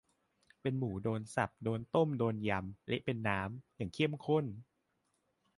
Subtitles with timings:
[0.61, 4.45] เป็นหมู โดนสับ โดนต้ม โดนยำ เละเป็นน้ำ อย่างเข้มข้น